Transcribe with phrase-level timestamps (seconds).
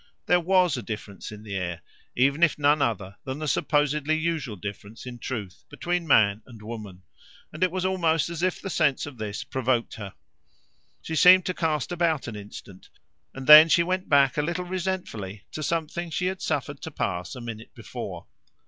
[0.25, 1.83] There WAS a difference in the air
[2.15, 7.03] even if none other than the supposedly usual difference in truth between man and woman;
[7.53, 10.15] and it was almost as if the sense of this provoked her.
[11.03, 12.89] She seemed to cast about an instant,
[13.35, 17.35] and then she went back a little resentfully to something she had suffered to pass
[17.35, 18.25] a minute before.